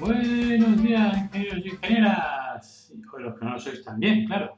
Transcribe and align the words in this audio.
Buenos 0.00 0.80
días, 0.80 1.18
ingenieros 1.18 1.64
y 1.64 1.68
ingenieras. 1.70 2.92
Y 2.94 3.20
los 3.20 3.36
que 3.36 3.44
no 3.44 3.50
lo 3.50 3.58
sois 3.58 3.82
también, 3.82 4.26
claro. 4.26 4.56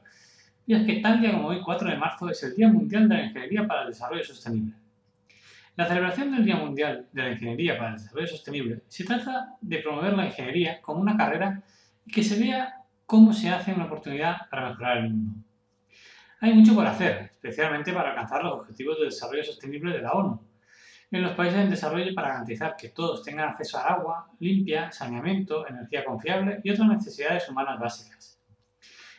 Y 0.67 0.75
es 0.75 0.85
que 0.85 0.99
tal 0.99 1.19
día 1.19 1.31
como 1.31 1.47
hoy, 1.47 1.61
4 1.65 1.89
de 1.89 1.97
marzo, 1.97 2.29
es 2.29 2.43
el 2.43 2.55
Día 2.55 2.67
Mundial 2.67 3.09
de 3.09 3.15
la 3.15 3.23
Ingeniería 3.23 3.67
para 3.67 3.81
el 3.81 3.87
Desarrollo 3.87 4.23
Sostenible. 4.23 4.75
La 5.75 5.87
celebración 5.87 6.31
del 6.31 6.45
Día 6.45 6.57
Mundial 6.57 7.07
de 7.11 7.23
la 7.23 7.31
Ingeniería 7.31 7.75
para 7.75 7.89
el 7.89 7.97
Desarrollo 7.97 8.27
Sostenible 8.27 8.83
se 8.87 9.03
trata 9.03 9.55
de 9.61 9.79
promover 9.79 10.13
la 10.13 10.27
ingeniería 10.27 10.79
como 10.79 11.01
una 11.01 11.17
carrera 11.17 11.63
y 12.05 12.11
que 12.11 12.23
se 12.23 12.39
vea 12.39 12.75
cómo 13.07 13.33
se 13.33 13.49
hace 13.49 13.73
una 13.73 13.85
oportunidad 13.85 14.47
para 14.51 14.69
mejorar 14.69 14.97
el 14.97 15.09
mundo. 15.09 15.39
Hay 16.39 16.53
mucho 16.53 16.75
por 16.75 16.85
hacer, 16.85 17.31
especialmente 17.33 17.91
para 17.93 18.09
alcanzar 18.09 18.43
los 18.43 18.59
objetivos 18.59 18.99
de 18.99 19.05
desarrollo 19.05 19.43
sostenible 19.43 19.91
de 19.91 20.03
la 20.03 20.11
ONU 20.11 20.50
en 21.11 21.21
los 21.23 21.33
países 21.33 21.59
en 21.59 21.69
desarrollo 21.69 22.13
para 22.15 22.29
garantizar 22.29 22.75
que 22.77 22.89
todos 22.89 23.21
tengan 23.21 23.49
acceso 23.49 23.77
al 23.77 23.93
agua 23.93 24.31
limpia, 24.39 24.91
saneamiento, 24.91 25.67
energía 25.67 26.05
confiable 26.05 26.61
y 26.63 26.71
otras 26.71 26.87
necesidades 26.87 27.49
humanas 27.49 27.79
básicas. 27.79 28.39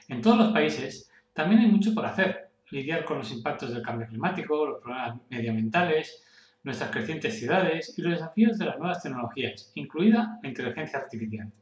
En 0.08 0.22
todos 0.22 0.38
los 0.38 0.52
países 0.52 1.10
también 1.34 1.60
hay 1.60 1.68
mucho 1.68 1.94
por 1.94 2.06
hacer, 2.06 2.50
lidiar 2.70 3.04
con 3.04 3.18
los 3.18 3.30
impactos 3.30 3.72
del 3.74 3.82
cambio 3.82 4.06
climático, 4.06 4.66
los 4.66 4.80
problemas 4.80 5.18
medioambientales, 5.28 6.24
nuestras 6.62 6.90
crecientes 6.90 7.38
ciudades 7.38 7.98
y 7.98 8.02
los 8.02 8.12
desafíos 8.12 8.58
de 8.58 8.64
las 8.64 8.78
nuevas 8.78 9.02
tecnologías, 9.02 9.70
incluida 9.74 10.38
la 10.42 10.48
inteligencia 10.48 10.98
artificial. 10.98 11.52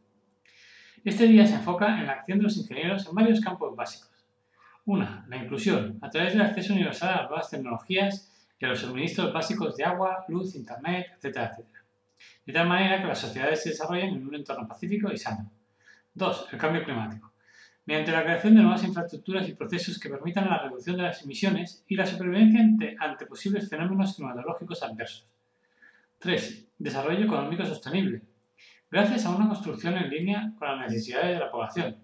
Este 1.05 1.27
día 1.27 1.47
se 1.47 1.55
enfoca 1.55 1.99
en 1.99 2.07
la 2.07 2.13
acción 2.13 2.39
de 2.39 2.45
los 2.45 2.57
ingenieros 2.57 3.09
en 3.09 3.15
varios 3.15 3.41
campos 3.41 3.75
básicos. 3.75 4.11
Una, 4.85 5.25
la 5.29 5.37
inclusión, 5.37 5.99
a 6.03 6.11
través 6.11 6.35
del 6.35 6.43
acceso 6.43 6.73
universal 6.75 7.09
a 7.09 7.17
las 7.23 7.31
nuevas 7.31 7.51
tecnologías 7.51 8.30
a 8.67 8.69
los 8.71 8.81
suministros 8.81 9.33
básicos 9.33 9.77
de 9.77 9.85
agua, 9.85 10.25
luz, 10.29 10.55
internet, 10.55 11.13
etcétera, 11.17 11.51
etcétera. 11.53 11.85
De 12.45 12.53
tal 12.53 12.69
manera 12.69 13.01
que 13.01 13.09
las 13.09 13.19
sociedades 13.19 13.63
se 13.63 13.71
desarrollen 13.71 14.15
en 14.15 14.27
un 14.27 14.35
entorno 14.35 14.69
pacífico 14.69 15.11
y 15.13 15.17
sano. 15.17 15.51
2. 16.15 16.49
El 16.53 16.59
cambio 16.59 16.85
climático. 16.85 17.33
Mediante 17.87 18.13
la 18.13 18.23
creación 18.23 18.55
de 18.55 18.63
nuevas 18.63 18.85
infraestructuras 18.85 19.49
y 19.49 19.55
procesos 19.55 19.99
que 19.99 20.11
permitan 20.11 20.49
la 20.49 20.63
reducción 20.63 20.97
de 20.97 21.05
las 21.05 21.23
emisiones 21.23 21.85
y 21.89 21.97
la 21.97 22.07
supervivencia 22.07 22.61
ante, 22.61 22.97
ante 22.99 23.27
posibles 23.27 23.69
fenómenos 23.69 24.17
climatológicos 24.17 24.83
adversos. 24.83 25.27
3. 26.19 26.69
Desarrollo 26.79 27.25
económico 27.25 27.65
sostenible. 27.65 28.23
Gracias 28.91 29.25
a 29.25 29.31
una 29.31 29.49
construcción 29.49 29.97
en 29.97 30.11
línea 30.11 30.53
con 30.59 30.69
las 30.69 30.91
necesidades 30.91 31.35
de 31.35 31.41
la 31.45 31.51
población, 31.51 31.97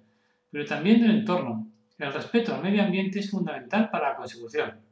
pero 0.51 0.65
también 0.65 1.03
del 1.03 1.11
entorno. 1.11 1.69
El 1.99 2.13
respeto 2.13 2.55
al 2.55 2.63
medio 2.63 2.83
ambiente 2.83 3.19
es 3.19 3.31
fundamental 3.31 3.91
para 3.91 4.11
la 4.11 4.17
consecución. 4.17 4.86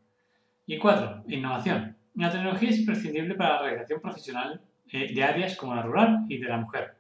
Y 0.66 0.78
cuatro, 0.78 1.22
innovación. 1.28 1.96
La 2.14 2.30
tecnología 2.30 2.70
es 2.70 2.78
imprescindible 2.78 3.34
para 3.34 3.56
la 3.56 3.62
realización 3.62 4.00
profesional 4.00 4.62
eh, 4.90 5.12
de 5.12 5.22
áreas 5.22 5.56
como 5.56 5.74
la 5.74 5.82
rural 5.82 6.24
y 6.28 6.38
de 6.38 6.48
la 6.48 6.56
mujer. 6.56 6.96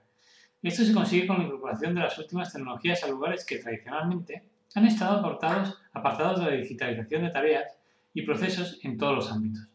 Esto 0.62 0.84
se 0.84 0.92
consigue 0.92 1.26
con 1.26 1.38
la 1.38 1.44
incorporación 1.44 1.94
de 1.94 2.00
las 2.00 2.18
últimas 2.18 2.52
tecnologías 2.52 3.02
a 3.04 3.08
lugares 3.08 3.44
que 3.46 3.58
tradicionalmente 3.58 4.42
han 4.74 4.86
estado 4.86 5.18
apartados, 5.18 5.78
apartados 5.92 6.40
de 6.40 6.46
la 6.46 6.56
digitalización 6.56 7.22
de 7.22 7.30
tareas 7.30 7.78
y 8.12 8.22
procesos 8.22 8.80
en 8.82 8.98
todos 8.98 9.14
los 9.14 9.32
ámbitos. 9.32 9.68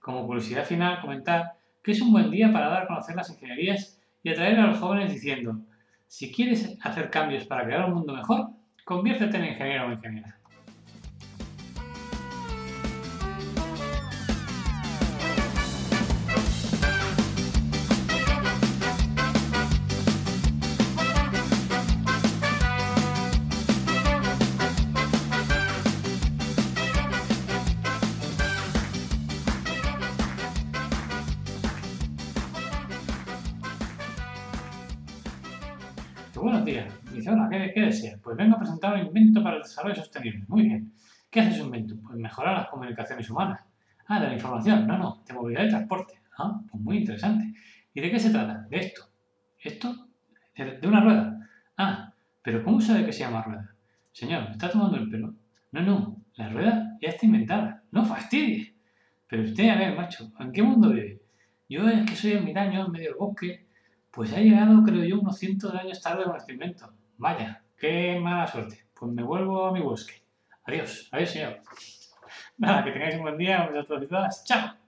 Como 0.00 0.26
curiosidad 0.26 0.64
final, 0.64 1.00
comentar 1.00 1.52
que 1.82 1.92
es 1.92 2.00
un 2.02 2.12
buen 2.12 2.30
día 2.30 2.52
para 2.52 2.68
dar 2.68 2.82
a 2.82 2.86
conocer 2.86 3.16
las 3.16 3.30
ingenierías 3.30 3.98
y 4.22 4.30
atraer 4.30 4.58
a 4.58 4.66
los 4.66 4.78
jóvenes 4.78 5.12
diciendo, 5.12 5.60
si 6.06 6.32
quieres 6.32 6.78
hacer 6.82 7.10
cambios 7.10 7.46
para 7.46 7.64
crear 7.64 7.86
un 7.86 7.94
mundo 7.94 8.14
mejor, 8.14 8.50
conviértete 8.84 9.36
en 9.36 9.46
ingeniero 9.46 9.88
o 9.88 9.92
ingeniera. 9.92 10.37
Buenos 36.40 36.64
días. 36.64 36.86
Dice, 37.12 37.30
hola, 37.30 37.48
¿qué, 37.50 37.72
¿qué, 37.74 37.80
desea? 37.80 38.16
Pues 38.22 38.36
vengo 38.36 38.54
a 38.54 38.58
presentar 38.60 38.94
un 38.94 39.06
invento 39.06 39.42
para 39.42 39.56
el 39.56 39.62
desarrollo 39.62 39.96
sostenible. 39.96 40.44
Muy 40.46 40.62
bien. 40.62 40.92
¿Qué 41.28 41.40
hace 41.40 41.58
su 41.58 41.64
invento? 41.64 41.96
Pues 42.00 42.16
mejorar 42.16 42.56
las 42.56 42.68
comunicaciones 42.68 43.28
humanas. 43.28 43.60
Ah, 44.06 44.20
de 44.20 44.28
la 44.28 44.34
información. 44.34 44.86
No, 44.86 44.96
no, 44.98 45.22
de 45.26 45.34
movilidad 45.34 45.64
y 45.64 45.68
transporte. 45.68 46.14
Ah, 46.38 46.60
pues 46.70 46.80
muy 46.80 46.98
interesante. 46.98 47.52
¿Y 47.92 48.00
de 48.00 48.10
qué 48.12 48.20
se 48.20 48.30
trata? 48.30 48.66
De 48.70 48.76
esto. 48.78 49.02
¿Esto? 49.58 49.92
De, 50.56 50.86
una 50.86 51.00
rueda. 51.00 51.48
Ah, 51.76 52.12
pero 52.40 52.62
¿cómo 52.62 52.80
sabe 52.80 53.04
que 53.04 53.12
se 53.12 53.20
llama 53.20 53.42
rueda? 53.42 53.74
Señor, 54.12 54.44
¿me 54.44 54.52
está 54.52 54.70
tomando 54.70 54.96
el 54.96 55.10
pelo? 55.10 55.34
No, 55.72 55.82
no, 55.82 56.16
la 56.36 56.50
rueda 56.50 56.96
ya 57.00 57.08
está 57.08 57.26
inventada. 57.26 57.82
No 57.90 58.04
fastidie. 58.04 58.76
Pero 59.26 59.42
usted, 59.42 59.70
a 59.70 59.76
ver, 59.76 59.96
macho, 59.96 60.30
¿en 60.38 60.52
qué 60.52 60.62
mundo 60.62 60.90
vive? 60.90 61.20
Yo 61.68 61.88
es 61.88 62.08
que 62.08 62.14
soy 62.14 62.32
ermitaño 62.32 62.86
en 62.86 62.92
medio 62.92 63.08
del 63.08 63.18
bosque 63.18 63.67
pues 64.10 64.32
ha 64.32 64.38
llegado, 64.38 64.82
creo 64.84 65.04
yo, 65.04 65.20
unos 65.20 65.38
cientos 65.38 65.72
de 65.72 65.78
años 65.78 66.00
tarde 66.00 66.24
con 66.24 66.36
este 66.36 66.52
invento. 66.52 66.92
Vaya, 67.16 67.62
qué 67.76 68.18
mala 68.20 68.46
suerte. 68.46 68.86
Pues 68.98 69.12
me 69.12 69.22
vuelvo 69.22 69.66
a 69.66 69.72
mi 69.72 69.80
bosque. 69.80 70.14
Adiós, 70.64 71.08
adiós, 71.12 71.30
señor. 71.30 71.60
Nada, 72.58 72.84
que 72.84 72.90
tengáis 72.90 73.14
un 73.16 73.22
buen 73.22 73.38
día, 73.38 73.68
muchas 73.70 74.08
gracias. 74.08 74.44
Chao. 74.44 74.87